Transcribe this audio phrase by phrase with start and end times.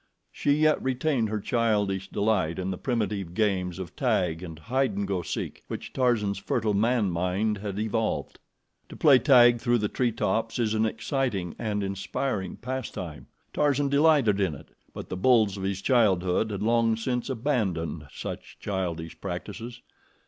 [0.31, 5.07] She yet retained her childish delight in the primitive games of tag and hide and
[5.07, 8.39] go seek which Tarzan's fertile man mind had evolved.
[8.89, 13.27] To play tag through the tree tops is an exciting and inspiring pastime.
[13.53, 18.57] Tarzan delighted in it, but the bulls of his childhood had long since abandoned such
[18.59, 19.81] childish practices.